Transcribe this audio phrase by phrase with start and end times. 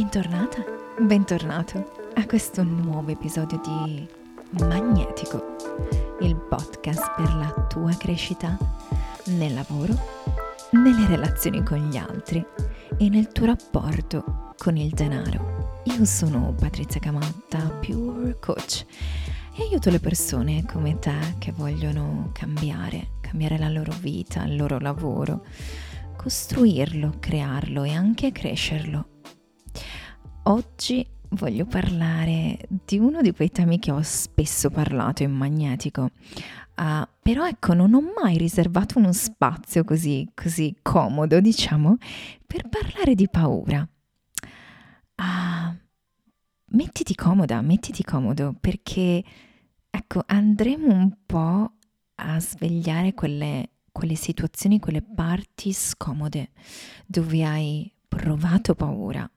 [0.00, 0.64] Bentornata,
[0.98, 4.08] bentornato a questo nuovo episodio di
[4.64, 5.56] Magnetico,
[6.22, 8.56] il podcast per la tua crescita
[9.26, 9.92] nel lavoro,
[10.70, 12.42] nelle relazioni con gli altri
[12.96, 15.82] e nel tuo rapporto con il denaro.
[15.84, 18.86] Io sono Patrizia Camatta, Pure Coach
[19.54, 24.78] e aiuto le persone come te che vogliono cambiare, cambiare la loro vita, il loro
[24.78, 25.44] lavoro,
[26.16, 29.09] costruirlo, crearlo e anche crescerlo.
[30.50, 37.06] Oggi voglio parlare di uno di quei temi che ho spesso parlato in magnetico, uh,
[37.22, 41.98] però ecco non ho mai riservato uno spazio così, così comodo, diciamo,
[42.44, 43.88] per parlare di paura.
[45.14, 45.76] Uh,
[46.70, 49.22] mettiti comoda, mettiti comodo perché
[49.88, 51.74] ecco andremo un po'
[52.16, 56.50] a svegliare quelle, quelle situazioni, quelle parti scomode
[57.06, 59.30] dove hai provato paura,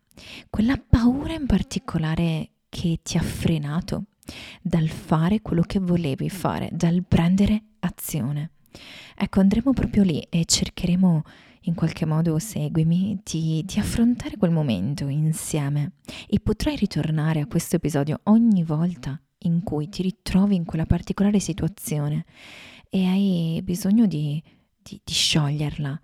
[0.49, 4.05] quella paura in particolare che ti ha frenato
[4.61, 8.51] dal fare quello che volevi fare, dal prendere azione.
[9.15, 11.23] Ecco, andremo proprio lì e cercheremo
[11.65, 15.93] in qualche modo, seguimi, di, di affrontare quel momento insieme
[16.27, 21.39] e potrai ritornare a questo episodio ogni volta in cui ti ritrovi in quella particolare
[21.39, 22.25] situazione
[22.89, 24.41] e hai bisogno di,
[24.81, 25.99] di, di scioglierla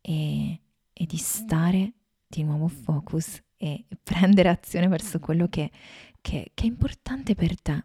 [0.00, 0.60] e,
[0.92, 1.92] e, di stare
[2.26, 5.70] di nuovo focus e prendere azione verso quello che,
[6.22, 7.84] che, che è importante per te.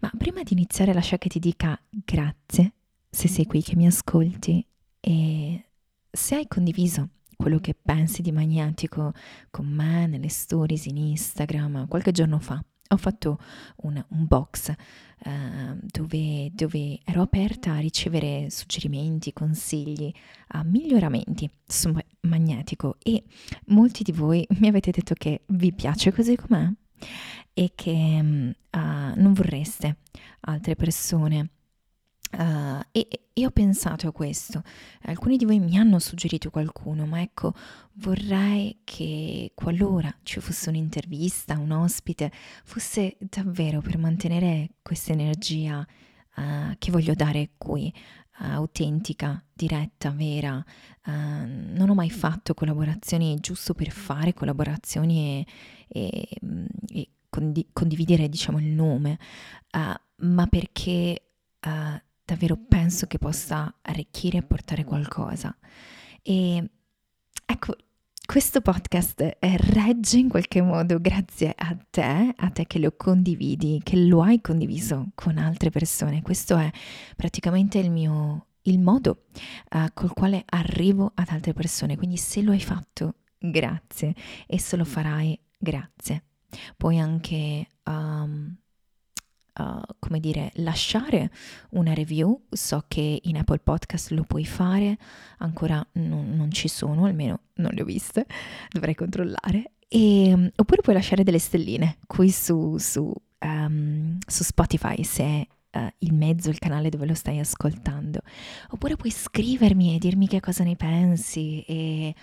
[0.00, 2.72] Ma prima di iniziare lascia che ti dica grazie
[3.08, 4.66] se sei qui che mi ascolti
[4.98, 5.64] e
[6.10, 9.12] se hai condiviso quello che pensi di Magnetico
[9.50, 13.38] con me nelle stories in Instagram qualche giorno fa ho fatto
[13.82, 14.68] un, un box
[15.24, 20.12] uh, dove, dove, ero aperta a ricevere suggerimenti, consigli,
[20.54, 22.96] uh, miglioramenti su Magnetico.
[23.02, 23.24] E
[23.66, 26.70] molti di voi mi avete detto che vi piace così com'è
[27.52, 29.98] e che uh, non vorreste
[30.40, 31.50] altre persone
[32.32, 34.62] Uh, e, e ho pensato a questo,
[35.02, 37.54] alcuni di voi mi hanno suggerito qualcuno, ma ecco,
[37.94, 42.32] vorrei che qualora ci fosse un'intervista, un ospite,
[42.64, 45.86] fosse davvero per mantenere questa energia
[46.36, 47.92] uh, che voglio dare qui,
[48.40, 50.62] uh, autentica, diretta, vera.
[51.04, 55.46] non ho mai fatto collaborazioni giusto per fare collaborazioni e,
[55.88, 56.28] e,
[56.88, 59.18] e condi- condividere, diciamo, il nome,
[60.16, 61.20] ma perché
[62.26, 65.56] davvero penso che possa arricchire e portare qualcosa.
[66.22, 66.70] E
[67.46, 67.76] ecco,
[68.26, 73.96] questo podcast regge in qualche modo grazie a te, a te che lo condividi, che
[73.96, 76.22] lo hai condiviso con altre persone.
[76.22, 76.68] Questo è
[77.14, 79.26] praticamente il mio il modo
[79.74, 81.96] uh, col quale arrivo ad altre persone.
[81.96, 84.12] Quindi se lo hai fatto, grazie
[84.44, 86.24] e se lo farai, grazie.
[86.76, 88.56] Puoi anche um,
[89.58, 91.30] uh, come dire, lasciare
[91.70, 92.46] una review.
[92.50, 94.96] So che in Apple Podcast lo puoi fare,
[95.38, 98.26] ancora non, non ci sono, almeno non le ho viste,
[98.70, 99.72] dovrei controllare.
[99.88, 105.88] E, um, oppure puoi lasciare delle stelline qui su, su, um, su Spotify se uh,
[105.98, 108.20] il mezzo, il canale dove lo stai ascoltando.
[108.70, 112.14] Oppure puoi scrivermi e dirmi che cosa ne pensi e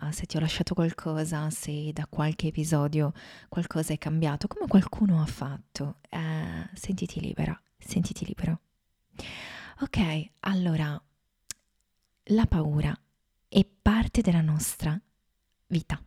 [0.00, 3.12] uh, se ti ho lasciato qualcosa, se da qualche episodio
[3.48, 5.96] qualcosa è cambiato, come qualcuno ha fatto.
[6.10, 8.60] Uh, sentiti libera, sentiti libero.
[9.80, 11.00] Ok, allora,
[12.24, 12.98] la paura
[13.48, 14.98] è parte della nostra
[15.66, 16.00] vita.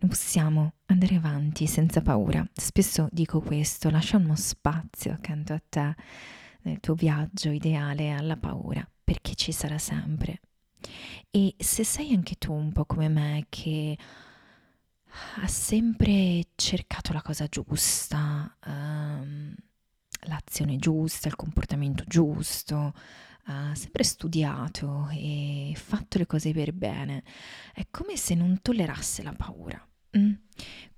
[0.00, 2.46] Non possiamo andare avanti senza paura.
[2.52, 5.94] Spesso dico questo, lascia uno spazio accanto a te
[6.62, 10.40] nel tuo viaggio ideale alla paura, perché ci sarà sempre.
[11.30, 13.96] E se sei anche tu un po' come me che
[15.36, 19.54] ha sempre cercato la cosa giusta, um,
[20.26, 22.94] l'azione giusta, il comportamento giusto,
[23.46, 27.24] ha sempre studiato e fatto le cose per bene,
[27.74, 29.86] è come se non tollerasse la paura.
[30.16, 30.32] Mm?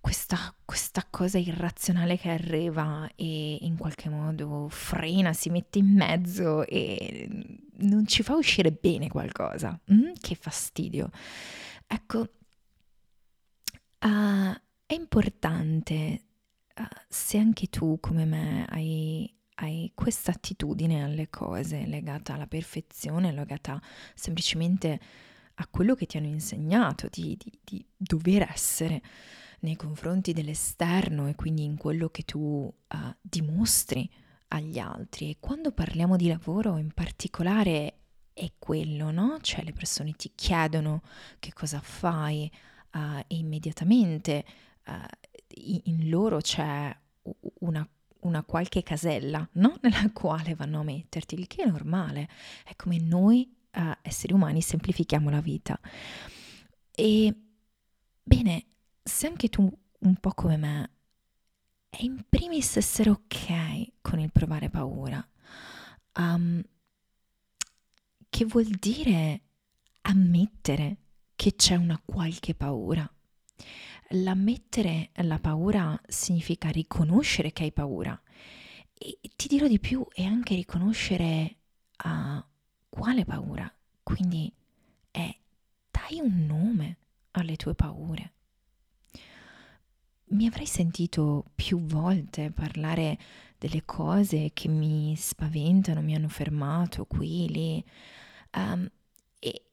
[0.04, 6.66] Questa, questa, cosa irrazionale che arriva e in qualche modo frena, si mette in mezzo
[6.66, 7.26] e
[7.76, 9.80] non ci fa uscire bene qualcosa.
[9.90, 10.12] Mm?
[10.20, 11.08] Che fastidio.
[11.86, 12.18] Ecco,
[14.00, 14.52] uh,
[14.84, 16.24] è importante
[16.76, 23.32] uh, se anche tu come me hai hai questa attitudine alle cose legata alla perfezione,
[23.32, 23.80] legata
[24.14, 25.00] semplicemente
[25.54, 29.00] a quello che ti hanno insegnato di, di, di dover essere
[29.64, 34.08] nei confronti dell'esterno e quindi in quello che tu uh, dimostri
[34.49, 35.31] agli altri.
[35.31, 37.99] E quando parliamo di lavoro in particolare
[38.32, 39.38] è quello, no?
[39.40, 41.02] Cioè le persone ti chiedono
[41.38, 42.50] che cosa fai
[42.93, 44.44] uh, e immediatamente
[44.87, 44.93] uh,
[45.84, 46.94] in loro c'è
[47.61, 47.88] una,
[48.20, 49.78] una qualche casella no?
[49.82, 52.28] nella quale vanno a metterti, il che è normale,
[52.64, 55.78] è come noi uh, esseri umani semplifichiamo la vita.
[56.96, 57.34] E
[58.22, 58.66] bene,
[59.04, 59.70] se anche tu
[60.00, 60.90] un po' come me
[61.90, 65.26] è in primis essere ok con il provare paura,
[66.16, 66.62] um,
[68.28, 69.42] che vuol dire
[70.02, 70.96] ammettere
[71.36, 73.08] che c'è una qualche paura.
[74.08, 78.20] L'ammettere la paura significa riconoscere che hai paura
[78.92, 81.56] e ti dirò di più è anche riconoscere
[82.04, 82.42] uh,
[82.88, 83.72] quale paura.
[84.02, 84.52] Quindi
[85.10, 85.36] è
[85.90, 86.98] dai un nome
[87.32, 88.33] alle tue paure.
[90.26, 93.19] Mi avrei sentito più volte parlare
[93.59, 97.85] delle cose che mi spaventano, mi hanno fermato qui, lì.
[98.56, 98.88] Um,
[99.38, 99.65] e,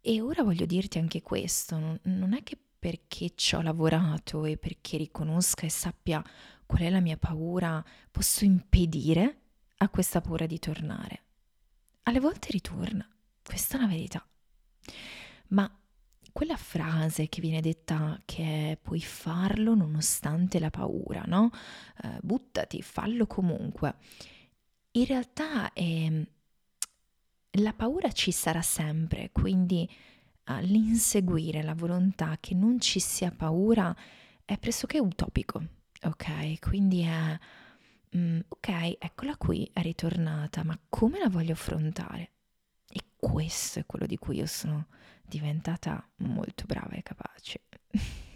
[0.00, 4.56] e, ora voglio dirti anche questo, non, non è che perché ci ho lavorato e
[4.56, 6.22] perché riconosca e sappia
[6.64, 9.40] qual è la mia paura, posso impedire
[9.78, 11.22] a questa paura di tornare.
[12.04, 13.08] Alle volte ritorna,
[13.42, 14.26] questa è la verità.
[15.48, 15.70] Ma
[16.32, 21.50] quella frase che viene detta che puoi farlo nonostante la paura, no?
[22.02, 23.96] Uh, buttati, fallo comunque.
[24.92, 26.10] In realtà è,
[27.52, 29.88] la paura ci sarà sempre, quindi
[30.48, 33.94] uh, l'inseguire la volontà che non ci sia paura
[34.44, 35.62] è pressoché utopico,
[36.02, 36.58] ok?
[36.60, 37.38] Quindi è,
[38.16, 42.30] mm, ok, eccola qui, è ritornata, ma come la voglio affrontare?
[43.18, 44.86] Questo è quello di cui io sono
[45.24, 47.62] diventata molto brava e capace.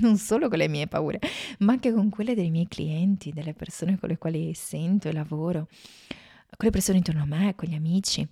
[0.00, 1.18] non solo con le mie paure,
[1.58, 5.68] ma anche con quelle dei miei clienti, delle persone con le quali sento e lavoro,
[5.68, 8.26] con le persone intorno a me, con gli amici.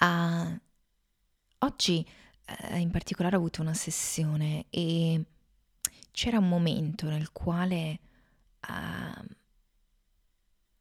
[0.00, 0.58] Uh,
[1.58, 2.06] oggi
[2.72, 5.22] uh, in particolare ho avuto una sessione e
[6.10, 7.98] c'era un momento nel quale
[8.66, 9.24] uh,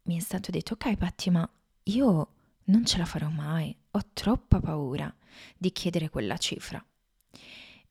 [0.03, 1.49] mi è stato detto, ok Patti, ma
[1.83, 2.33] io
[2.65, 5.13] non ce la farò mai, ho troppa paura
[5.57, 6.83] di chiedere quella cifra.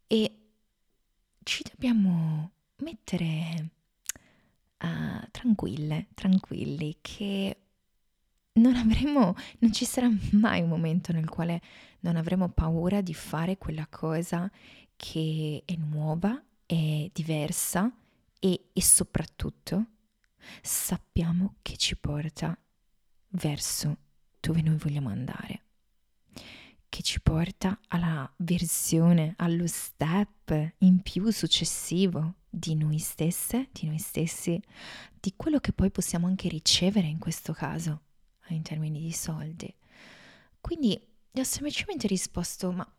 [0.07, 0.39] E
[1.43, 3.71] ci dobbiamo mettere
[4.79, 7.57] uh, tranquille, tranquilli, che
[8.55, 11.61] non avremo, non ci sarà mai un momento nel quale
[12.01, 14.51] non avremo paura di fare quella cosa
[14.97, 17.91] che è nuova, è diversa
[18.39, 19.87] e, e soprattutto
[20.63, 22.57] sappiamo che ci porta
[23.31, 23.97] verso
[24.41, 25.63] dove noi vogliamo andare
[26.99, 33.99] che ci porta alla versione, allo step in più successivo di noi stesse, di noi
[33.99, 34.61] stessi,
[35.21, 38.01] di quello che poi possiamo anche ricevere in questo caso,
[38.49, 39.73] in termini di soldi.
[40.61, 41.01] Quindi
[41.31, 42.97] gli ho semplicemente risposto, ma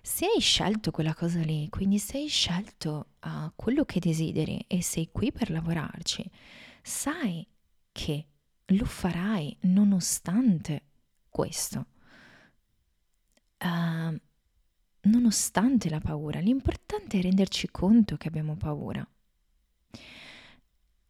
[0.00, 4.80] se hai scelto quella cosa lì, quindi se hai scelto uh, quello che desideri e
[4.80, 6.24] sei qui per lavorarci,
[6.80, 7.46] sai
[7.92, 8.28] che
[8.64, 10.84] lo farai nonostante
[11.28, 11.98] questo
[13.60, 14.20] uh,
[15.02, 19.06] nonostante la paura, l'importante è renderci conto che abbiamo paura.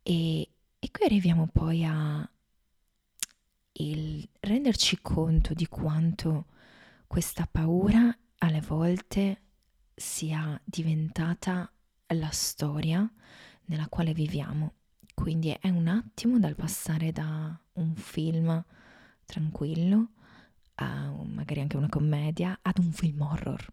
[0.02, 0.48] E,
[0.78, 2.30] e qui arriviamo poi a
[3.80, 6.46] il renderci conto di quanto
[7.06, 9.42] questa paura alle volte
[9.94, 11.70] sia diventata
[12.08, 13.10] la storia
[13.66, 14.74] nella quale viviamo.
[15.14, 18.64] Quindi è un attimo dal passare da un film
[19.24, 20.10] tranquillo
[20.80, 23.66] a magari anche una commedia, ad un film horror,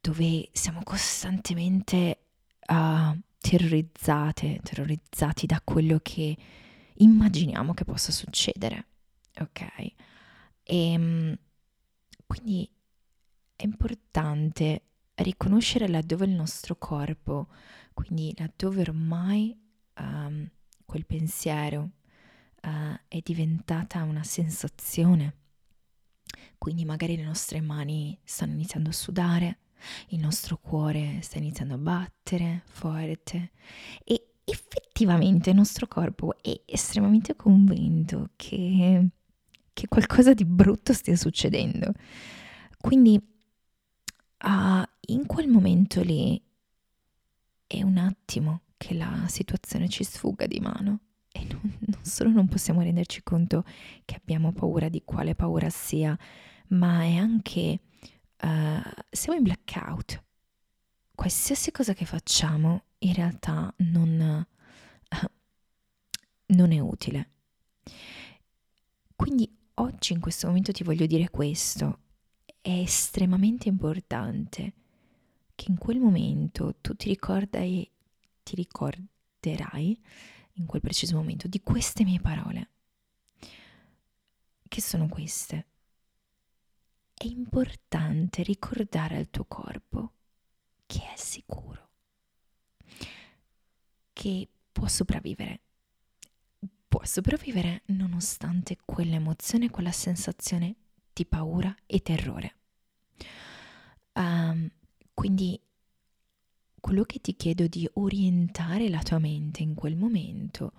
[0.00, 2.24] dove siamo costantemente
[2.68, 6.36] uh, terrorizzate, terrorizzati da quello che
[6.94, 8.86] immaginiamo che possa succedere,
[9.38, 9.60] ok?
[9.80, 9.94] E
[10.64, 11.38] ehm,
[12.26, 12.68] quindi
[13.54, 14.82] è importante
[15.14, 17.48] riconoscere laddove il nostro corpo,
[17.94, 19.56] quindi laddove ormai
[19.98, 20.48] um,
[20.84, 21.90] quel pensiero
[22.62, 25.40] uh, è diventata una sensazione
[26.58, 29.58] quindi magari le nostre mani stanno iniziando a sudare,
[30.08, 33.50] il nostro cuore sta iniziando a battere forte
[34.04, 39.08] e effettivamente il nostro corpo è estremamente convinto che,
[39.72, 41.92] che qualcosa di brutto stia succedendo.
[42.80, 46.40] Quindi uh, in quel momento lì
[47.66, 51.00] è un attimo che la situazione ci sfugga di mano
[51.32, 53.64] e non, non solo non possiamo renderci conto
[54.04, 56.16] che abbiamo paura di quale paura sia,
[56.68, 57.80] ma è anche
[58.42, 60.22] uh, siamo in blackout.
[61.14, 64.46] Qualsiasi cosa che facciamo in realtà non,
[65.10, 65.26] uh,
[66.46, 67.30] non è utile.
[69.16, 71.98] Quindi oggi in questo momento ti voglio dire questo.
[72.60, 74.72] È estremamente importante
[75.54, 77.90] che in quel momento tu ti ricordi,
[78.42, 80.00] ti ricorderai
[80.54, 82.70] in quel preciso momento di queste mie parole,
[84.68, 85.66] che sono queste.
[87.14, 90.12] È importante ricordare al tuo corpo
[90.86, 91.88] che è sicuro,
[94.12, 95.60] che può sopravvivere.
[96.88, 100.74] Può sopravvivere nonostante quell'emozione, quella sensazione
[101.12, 102.54] di paura e terrore.
[104.14, 104.68] Um,
[105.14, 105.58] quindi
[106.82, 110.72] quello che ti chiedo di orientare la tua mente in quel momento,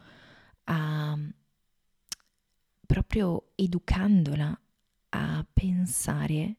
[0.66, 1.18] a,
[2.86, 4.62] proprio educandola
[5.10, 6.58] a pensare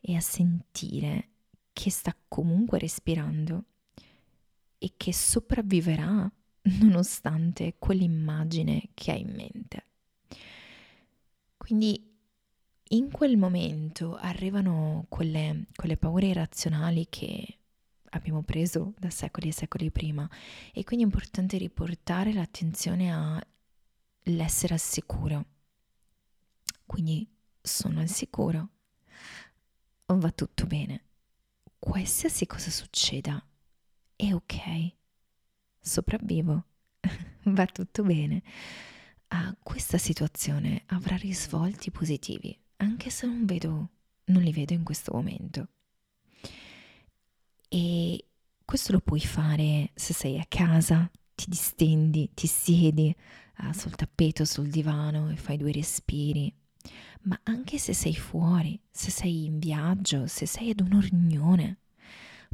[0.00, 1.30] e a sentire
[1.72, 3.64] che sta comunque respirando
[4.78, 6.30] e che sopravviverà
[6.78, 9.86] nonostante quell'immagine che ha in mente.
[11.56, 12.10] Quindi
[12.90, 17.56] in quel momento arrivano quelle, quelle paure irrazionali che
[18.12, 20.28] abbiamo preso da secoli e secoli prima
[20.72, 23.44] e quindi è importante riportare l'attenzione
[24.24, 25.44] all'essere al sicuro.
[26.86, 27.28] Quindi
[27.60, 28.68] sono al sicuro,
[30.06, 31.04] va tutto bene.
[31.78, 33.44] Qualsiasi cosa succeda
[34.16, 34.92] è ok,
[35.80, 36.64] sopravvivo,
[37.44, 38.42] va tutto bene.
[39.28, 43.90] Ah, questa situazione avrà risvolti positivi anche se non vedo,
[44.24, 45.68] non li vedo in questo momento.
[47.74, 48.26] E
[48.66, 53.16] questo lo puoi fare se sei a casa, ti distendi, ti siedi
[53.60, 56.54] uh, sul tappeto, sul divano e fai due respiri.
[57.22, 61.78] Ma anche se sei fuori, se sei in viaggio, se sei ad una riunione,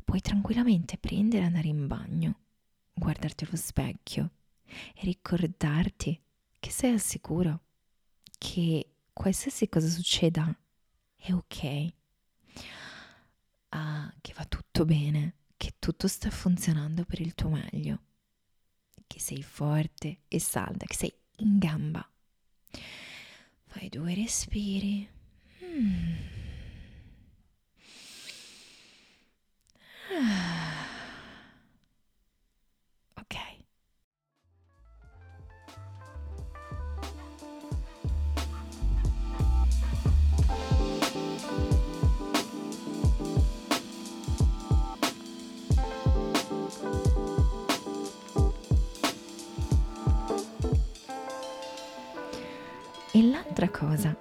[0.04, 2.38] puoi tranquillamente prendere e andare in bagno,
[2.94, 4.30] guardarti allo specchio
[4.64, 6.20] e ricordarti
[6.60, 7.62] che sei al sicuro,
[8.38, 10.56] che qualsiasi cosa succeda
[11.16, 11.92] è ok,
[13.78, 18.02] ah, che va tutto bene, che tutto sta funzionando per il tuo meglio,
[19.06, 22.06] che sei forte e salda, che sei in gamba.
[23.66, 25.08] Fai due respiri.
[25.64, 26.37] Mm.
[53.88, 54.14] Cosa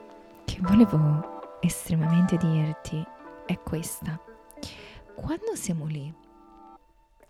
[0.46, 3.04] che volevo estremamente dirti
[3.46, 4.18] è questa.
[5.14, 6.08] Quando siamo lì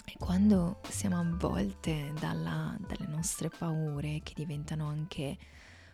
[0.05, 5.35] e quando siamo avvolte dalla, dalle nostre paure che diventano anche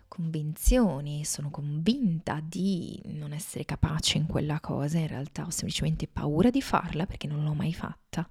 [0.09, 6.49] convinzioni, sono convinta di non essere capace in quella cosa, in realtà ho semplicemente paura
[6.49, 8.27] di farla perché non l'ho mai fatta.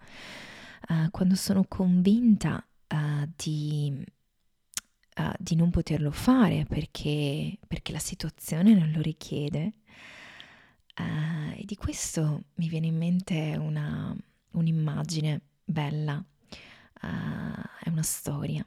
[0.87, 4.05] Uh, quando sono convinta uh, di
[5.17, 9.73] uh, di non poterlo fare perché, perché, la situazione non lo richiede.
[10.99, 14.15] Uh, e di questo mi viene in mente una,
[14.53, 18.65] un'immagine bella, uh, è una storia.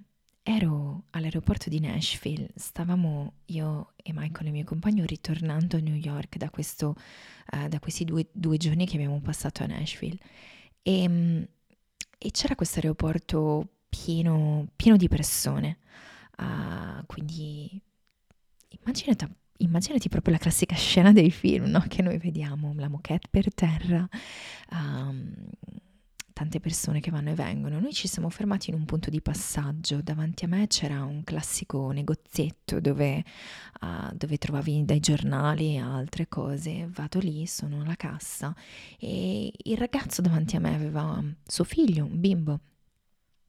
[0.47, 6.37] Ero all'aeroporto di Nashville, stavamo io e Michael, il mio compagno, ritornando a New York
[6.37, 6.95] da, questo,
[7.67, 10.19] da questi due, due, giorni che abbiamo passato a Nashville.
[10.83, 11.43] E, mm,
[12.19, 15.79] e c'era questo aeroporto pieno, pieno di persone.
[16.37, 17.81] Uh, quindi
[18.69, 19.27] immaginati,
[19.57, 21.83] immaginati, proprio la classica scena dei film no?
[21.87, 24.07] che noi vediamo, la moquette per terra,
[24.71, 25.33] um,
[26.33, 27.79] tante persone che vanno e vengono.
[27.79, 31.91] Noi ci siamo fermati in un punto di passaggio, davanti a me c'era un classico
[31.91, 33.23] negozietto dove,
[33.81, 36.89] uh, dove trovavi dai giornali e altre cose.
[36.91, 38.53] Vado lì, sono alla cassa
[38.99, 42.59] e il ragazzo davanti a me aveva suo figlio, un bimbo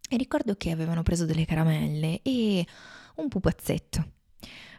[0.09, 2.67] e ricordo che avevano preso delle caramelle e
[3.17, 4.13] un pupazzetto.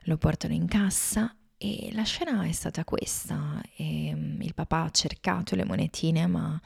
[0.04, 3.62] Lo portano in cassa e la scena è stata questa.
[3.76, 6.60] E mm, il papà ha cercato le monetine ma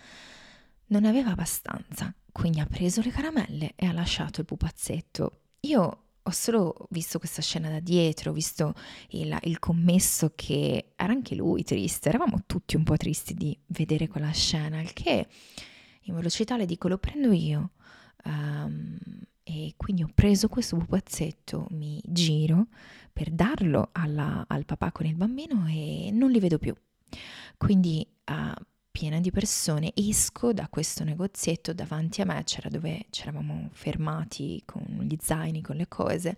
[0.87, 5.39] non aveva abbastanza, quindi ha preso le caramelle e ha lasciato il pupazzetto.
[5.61, 8.73] Io ho solo visto questa scena da dietro, ho visto
[9.09, 14.07] il, il, commesso che era anche lui triste, eravamo tutti un po' tristi di vedere
[14.07, 15.27] quella scena, il che
[16.01, 17.71] in velocità le dico lo prendo io.
[18.25, 18.97] Um,
[19.43, 22.67] e quindi ho preso questo pupazzetto, mi giro
[23.11, 26.73] per darlo alla, al papà con il bambino e non li vedo più.
[27.57, 33.23] Quindi uh, piena di persone esco da questo negozietto davanti a me, c'era dove ci
[33.23, 36.37] eravamo fermati con gli zaini, con le cose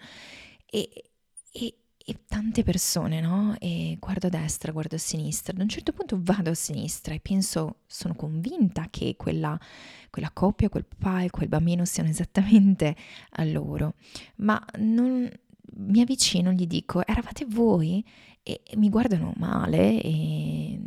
[0.65, 1.11] e,
[1.51, 1.75] e,
[2.05, 3.55] e tante persone, no?
[3.59, 7.19] E guardo a destra, guardo a sinistra, ad un certo punto vado a sinistra e
[7.21, 9.57] penso, sono convinta che quella,
[10.09, 12.95] quella coppia, quel papà e quel bambino siano esattamente
[13.31, 13.93] a loro,
[14.37, 15.29] ma non,
[15.75, 18.03] mi avvicino, gli dico, eravate voi?
[18.43, 20.79] E, e mi guardano male e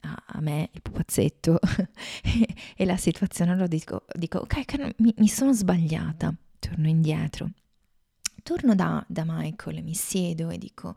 [0.00, 1.60] a, me, il pupazzetto,
[2.76, 7.48] e, la situazione, allora dico, dico ok, mi, mi sono sbagliata, torno indietro
[8.44, 10.94] torno da, da Michael, mi siedo e dico,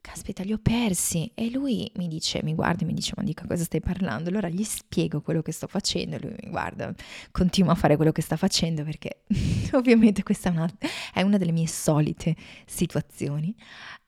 [0.00, 1.30] caspita, li ho persi.
[1.34, 4.28] E lui mi dice, mi guarda e mi dice, ma di cosa stai parlando?
[4.28, 6.92] Allora gli spiego quello che sto facendo lui mi guarda,
[7.30, 9.22] continua a fare quello che sta facendo perché
[9.72, 10.70] ovviamente questa è una,
[11.14, 13.54] è una, delle mie solite situazioni.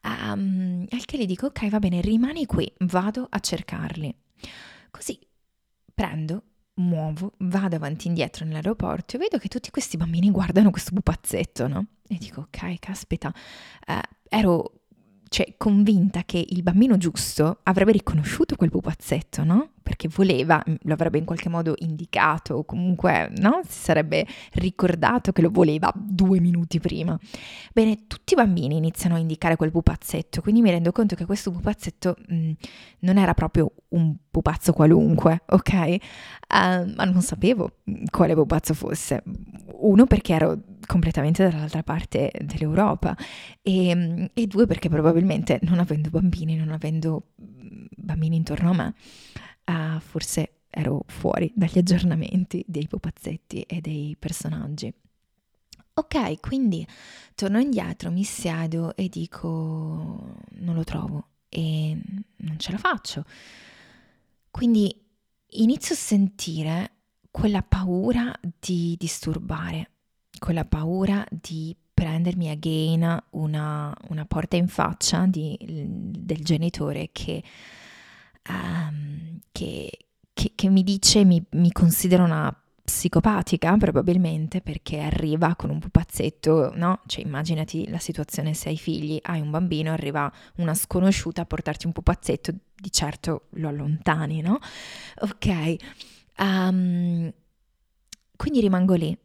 [0.02, 4.14] Um, al che gli dico, ok, va bene, rimani qui, vado a cercarli.
[4.90, 5.18] Così
[5.94, 6.42] prendo
[6.74, 11.68] muovo, vado avanti e indietro nell'aeroporto e vedo che tutti questi bambini guardano questo pupazzetto,
[11.68, 11.86] no?
[12.12, 13.32] E dico, ok, caspita,
[13.86, 14.82] eh, ero
[15.30, 19.71] cioè, convinta che il bambino giusto avrebbe riconosciuto quel pupazzetto, no?
[19.82, 23.60] Perché voleva, mm, lo avrebbe in qualche modo indicato, o comunque, no?
[23.66, 27.18] Si sarebbe ricordato che lo voleva due minuti prima.
[27.72, 31.50] Bene, tutti i bambini iniziano a indicare quel pupazzetto, quindi mi rendo conto che questo
[31.50, 32.50] pupazzetto mh, mm,
[33.00, 35.72] non era proprio un pupazzo qualunque, ok?
[36.52, 37.78] Uh, ma non sapevo
[38.10, 39.22] quale pupazzo fosse.
[39.80, 43.16] Uno perché ero completamente dall'altra parte dell'Europa
[43.62, 48.94] e, e due perché probabilmente non avendo bambini, non avendo mm, bambini intorno a me,
[49.64, 54.92] uh, forse ero fuori dagli aggiornamenti dei pupazzetti e dei personaggi.
[55.94, 56.86] Ok, quindi
[57.34, 61.98] torno indietro, mi siedo e dico non lo trovo e
[62.36, 63.24] non ce la faccio.
[64.50, 64.94] Quindi
[65.48, 66.92] inizio a sentire
[67.30, 69.90] quella paura di disturbare,
[70.38, 77.42] quella paura di prendermi again una, una porta in faccia di, del genitore che,
[78.48, 79.90] um, che,
[80.32, 86.72] che, che, mi dice, mi, mi considera una psicopatica probabilmente perché arriva con un pupazzetto,
[86.74, 87.00] no?
[87.06, 91.86] Cioè immaginati la situazione se hai figli, hai un bambino, arriva una sconosciuta a portarti
[91.86, 94.58] un pupazzetto, di certo lo allontani, no?
[95.20, 95.76] Ok,
[96.38, 97.32] um,
[98.36, 99.16] quindi rimango lì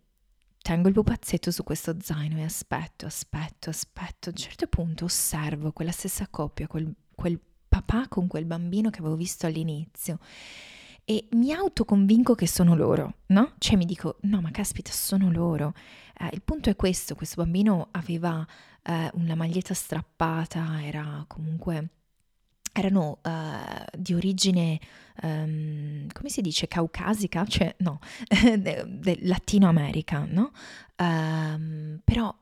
[0.67, 4.27] tengo il pupazzetto su questo zaino e aspetto, aspetto, aspetto.
[4.27, 8.99] A un certo punto osservo quella stessa coppia, quel, quel papà con quel bambino che
[8.99, 10.19] avevo visto all'inizio
[11.09, 13.53] e mi autoconvinco che sono loro, no?
[13.59, 15.73] Cioè mi dico, no ma caspita, sono loro.
[16.19, 18.45] Eh, il punto è questo, questo bambino aveva
[18.83, 21.91] eh, una maglietta strappata, era comunque
[22.73, 24.79] erano uh, di origine,
[25.23, 30.51] um, come si dice, caucasica, cioè no, de, Latino America, no?
[30.97, 32.35] Um, però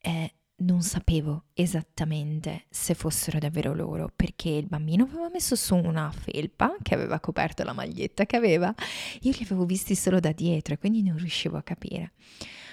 [0.00, 6.10] eh, non sapevo esattamente se fossero davvero loro, perché il bambino aveva messo su una
[6.10, 8.74] felpa che aveva coperto la maglietta che aveva,
[9.20, 12.12] io li avevo visti solo da dietro e quindi non riuscivo a capire.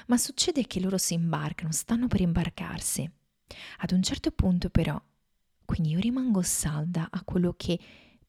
[0.07, 3.09] Ma succede che loro si imbarcano, stanno per imbarcarsi.
[3.79, 5.01] Ad un certo punto però
[5.67, 7.77] quindi io rimango salda a quello che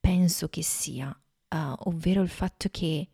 [0.01, 3.09] penso che sia, uh, ovvero il fatto che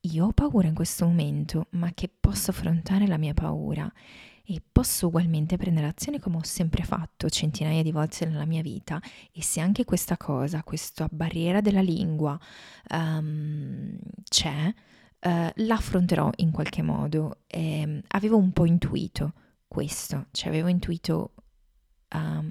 [0.00, 3.92] io ho paura in questo momento, ma che posso affrontare la mia paura
[4.50, 8.98] e posso ugualmente prendere azione come ho sempre fatto centinaia di volte nella mia vita
[9.30, 12.40] e se anche questa cosa, questa barriera della lingua
[12.92, 14.72] um, c'è,
[15.20, 17.42] uh, l'affronterò in qualche modo.
[17.46, 19.34] E, um, avevo un po' intuito
[19.68, 21.34] questo, cioè avevo intuito
[22.14, 22.50] um,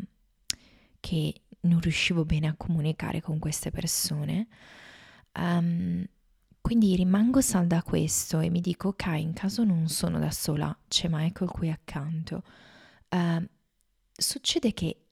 [1.00, 4.48] che non riuscivo bene a comunicare con queste persone.
[5.34, 6.06] Um,
[6.68, 10.78] quindi rimango salda a questo e mi dico, ok, in caso non sono da sola,
[10.90, 12.44] c'è Michael qui accanto.
[13.08, 13.42] Uh,
[14.12, 15.06] succede che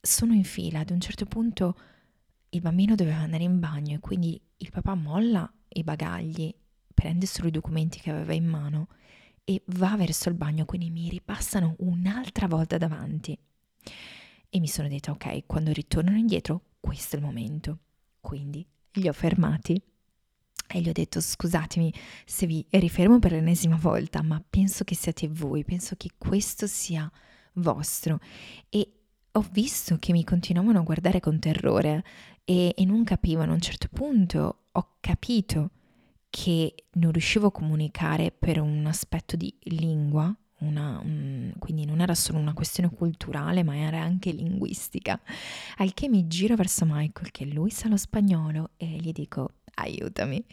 [0.00, 1.78] sono in fila, ad un certo punto
[2.48, 6.52] il bambino doveva andare in bagno e quindi il papà molla i bagagli,
[6.92, 8.88] prende solo i documenti che aveva in mano
[9.44, 13.38] e va verso il bagno, quindi mi ripassano un'altra volta davanti
[14.48, 17.78] e mi sono detta ok, quando ritornano indietro questo è il momento.
[18.20, 19.80] Quindi li ho fermati
[20.66, 21.92] e gli ho detto scusatemi
[22.24, 27.10] se vi rifermo per l'ennesima volta, ma penso che siate voi, penso che questo sia
[27.54, 28.18] vostro.
[28.68, 28.92] E
[29.32, 32.04] ho visto che mi continuavano a guardare con terrore
[32.44, 33.52] e, e non capivano.
[33.52, 35.70] A un certo punto ho capito
[36.30, 42.14] che non riuscivo a comunicare per un aspetto di lingua una, um, quindi non era
[42.14, 45.20] solo una questione culturale, ma era anche linguistica.
[45.78, 50.44] Al che mi giro verso Michael, che lui sa lo spagnolo, e gli dico aiutami.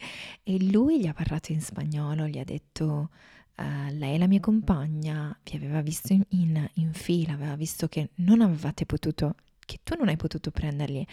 [0.43, 3.09] E lui gli ha parlato in spagnolo, gli ha detto
[3.57, 7.87] uh, lei è la mia compagna, vi aveva visto in, in, in fila, aveva visto
[7.87, 11.05] che non avevate potuto, che tu non hai potuto prendergli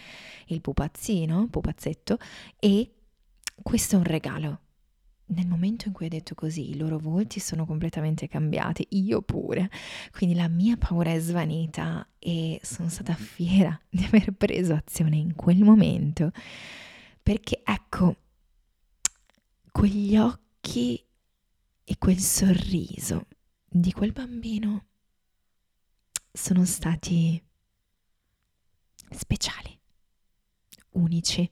[0.47, 2.17] il pupazzino, pupazzetto,
[2.59, 2.91] e
[3.61, 4.61] questo è un regalo.
[5.29, 9.69] Nel momento in cui hai detto così, i loro volti sono completamente cambiati, io pure.
[10.11, 15.35] Quindi la mia paura è svanita e sono stata fiera di aver preso azione in
[15.35, 16.31] quel momento.
[17.27, 18.15] Perché ecco,
[19.69, 21.05] quegli occhi
[21.83, 23.27] e quel sorriso
[23.65, 24.85] di quel bambino
[26.31, 27.43] sono stati
[29.09, 29.77] speciali,
[30.91, 31.51] unici.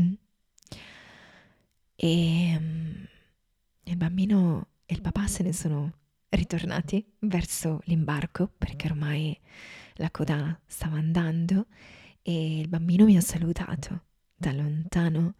[0.00, 0.14] Mm?
[1.94, 3.08] E um,
[3.84, 5.98] il bambino e il papà se ne sono
[6.30, 9.40] ritornati verso l'imbarco perché ormai
[9.98, 11.68] la coda stava andando
[12.22, 14.05] e il bambino mi ha salutato
[14.36, 15.34] da lontano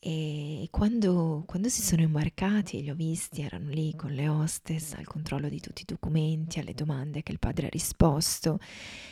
[0.00, 5.06] e quando, quando, si sono imbarcati, li ho visti, erano lì con le hostess al
[5.06, 8.60] controllo di tutti i documenti, alle domande che il padre ha risposto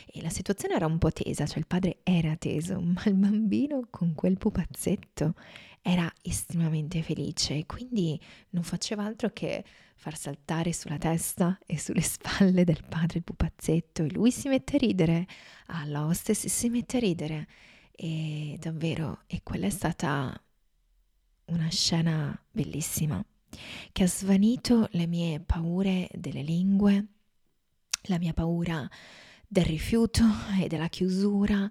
[0.05, 3.87] e la situazione era un po' tesa, cioè il padre era teso, ma il bambino
[3.89, 5.33] con quel pupazzetto
[5.81, 8.17] era estremamente felice e quindi
[8.51, 14.03] non faceva altro che far saltare sulla testa e sulle spalle del padre il pupazzetto
[14.03, 15.27] e lui si mette a ridere,
[15.67, 17.47] alla hostess si mette a ridere
[17.99, 20.39] e davvero, e quella è stata
[21.45, 23.23] una scena bellissima
[23.91, 27.05] che ha svanito le mie paure delle lingue,
[28.03, 28.87] la mia paura
[29.47, 30.23] del rifiuto
[30.61, 31.67] e della chiusura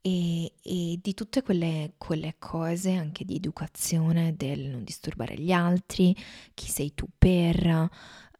[0.00, 6.14] e, e di tutte quelle, quelle, cose anche di educazione del non disturbare gli altri,
[6.52, 7.90] chi sei tu per,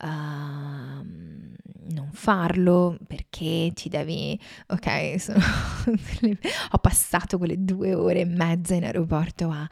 [0.07, 4.39] non farlo perché ti devi,
[4.69, 5.39] ok, sono,
[6.73, 9.69] ho passato quelle due ore e mezza in aeroporto a,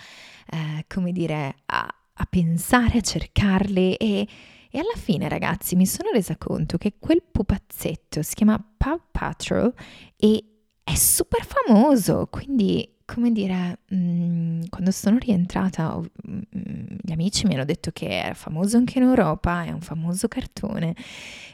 [0.50, 4.28] eh, come dire, a, a, pensare, a cercarle e,
[4.70, 9.72] e alla fine ragazzi mi sono resa conto che quel pupazzetto si chiama Paw Patrol
[10.16, 10.44] e
[10.84, 17.46] è super famoso, quindi come dire, mh, mm, quando sono rientrata, mh, mm, gli amici
[17.46, 20.94] mi hanno detto che era famoso anche in Europa, è un famoso cartone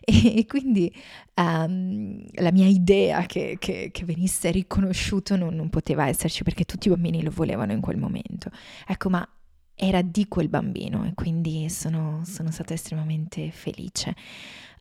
[0.01, 0.93] e, e quindi
[1.35, 6.89] um, la mia idea che, che, che venisse riconosciuto non, non poteva esserci perché tutti
[6.89, 8.51] i bambini lo volevano in quel momento.
[8.87, 9.27] Ecco, ma
[9.75, 14.15] era di quel bambino e quindi sono, sono stata estremamente felice.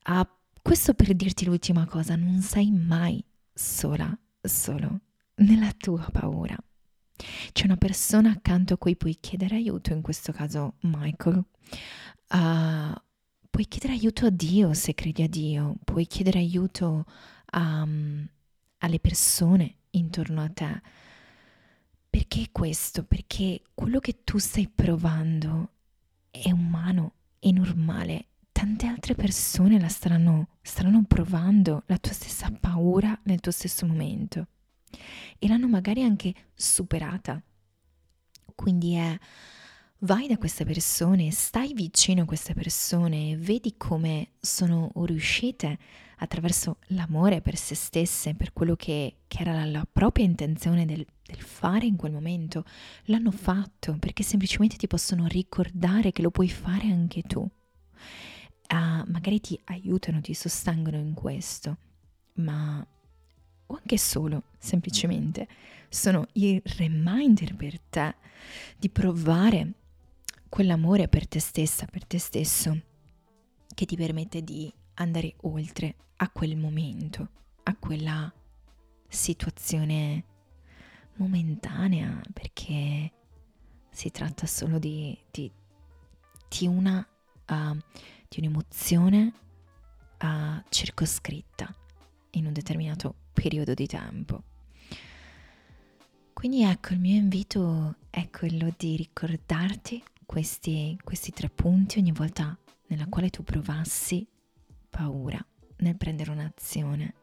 [0.07, 0.25] Uh,
[0.61, 5.01] questo per dirti l'ultima cosa, non sei mai sola, solo
[5.37, 6.55] nella tua paura.
[7.51, 11.43] C'è una persona accanto a cui puoi chiedere aiuto, in questo caso Michael.
[12.29, 12.93] Uh,
[13.49, 17.05] puoi chiedere aiuto a Dio se credi a Dio, puoi chiedere aiuto
[17.53, 18.27] um,
[18.79, 20.81] alle persone intorno a te.
[22.09, 23.03] Perché questo?
[23.03, 25.71] Perché quello che tu stai provando
[26.29, 28.27] è umano, è normale.
[28.51, 34.47] Tante altre persone la staranno, staranno provando la tua stessa paura nel tuo stesso momento
[35.39, 37.41] e l'hanno magari anche superata.
[38.55, 39.17] Quindi è
[39.99, 45.77] vai da queste persone, stai vicino a queste persone, vedi come sono riuscite
[46.17, 51.05] attraverso l'amore per se stesse, per quello che, che era la, la, propria intenzione del,
[51.23, 52.63] del fare in quel momento,
[53.05, 57.39] l'hanno fatto perché semplicemente ti possono ricordare che lo puoi fare anche tu.
[58.69, 61.77] Uh, magari ti aiutano, ti sostengono in questo,
[62.35, 62.85] ma
[63.67, 65.47] o anche solo, semplicemente,
[65.89, 68.15] sono il reminder per te
[68.77, 69.73] di provare
[70.49, 72.81] quell'amore per te stessa, per te stesso,
[73.73, 77.29] che ti permette di andare oltre a quel momento,
[77.63, 78.31] a quella
[79.07, 80.23] situazione
[81.15, 83.11] momentanea, perché
[83.89, 85.51] si tratta solo di, di,
[86.47, 87.05] di, una,
[87.49, 87.77] uh,
[88.29, 89.33] di un'emozione
[90.21, 91.73] uh, circoscritta
[92.31, 94.43] in un determinato periodo di tempo.
[96.33, 102.57] Quindi ecco, il mio invito è quello di ricordarti questi, questi tre punti ogni volta
[102.87, 104.27] nella quale tu provassi
[104.89, 105.43] paura
[105.77, 107.13] nel prendere un'azione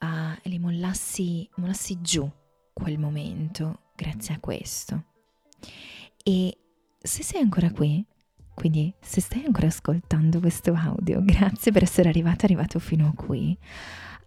[0.00, 2.30] uh, li mollassi, mollassi giù
[2.72, 5.04] quel momento grazie a questo.
[6.22, 6.58] E
[6.98, 8.04] se sei ancora qui,
[8.54, 13.56] quindi se stai ancora ascoltando questo audio, grazie per essere arrivato, arrivato fino a qui.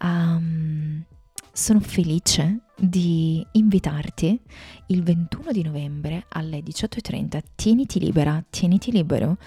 [0.02, 1.04] Um,
[1.52, 4.40] sono felice di invitarti
[4.88, 7.42] il 21 di novembre alle 18.30.
[7.56, 9.38] Tieniti libera, tieniti libero,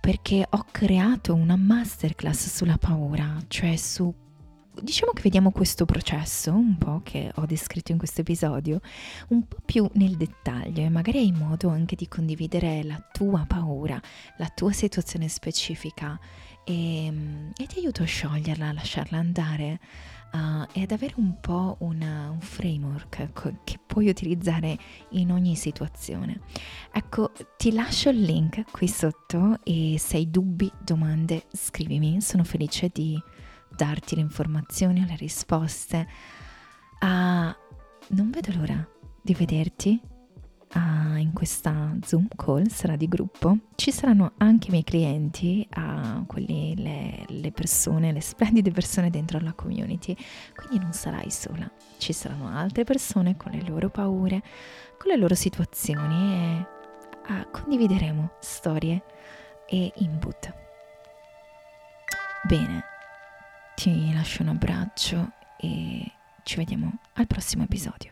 [0.00, 4.12] perché ho creato una masterclass sulla paura, cioè su
[4.80, 8.80] diciamo che vediamo questo processo, un po' che ho descritto in questo episodio,
[9.28, 14.00] un po' più nel dettaglio e magari hai modo anche di condividere la tua paura,
[14.38, 16.18] la tua situazione specifica
[16.64, 17.06] e,
[17.56, 19.80] e ti aiuto a scioglierla, a lasciarla andare
[20.32, 24.78] uh, e ad avere un po' una, un framework che puoi utilizzare
[25.10, 26.40] in ogni situazione.
[26.92, 32.90] Ecco, ti lascio il link qui sotto e se hai dubbi, domande, scrivimi, sono felice
[32.92, 33.20] di
[33.74, 36.06] darti le informazioni, le risposte.
[37.00, 37.54] Uh,
[38.08, 38.86] non vedo l'ora
[39.20, 40.00] di vederti
[40.74, 43.58] uh, in questa Zoom call, sarà di gruppo.
[43.74, 49.38] Ci saranno anche i miei clienti, uh, quelli, le, le persone, le splendide persone dentro
[49.40, 50.16] la community,
[50.54, 51.70] quindi non sarai sola.
[51.98, 54.42] Ci saranno altre persone con le loro paure,
[54.98, 56.66] con le loro situazioni e
[57.28, 59.02] uh, condivideremo storie
[59.68, 60.54] e input.
[62.46, 62.84] Bene,
[63.76, 68.11] ti lascio un abbraccio e ci vediamo al prossimo episodio.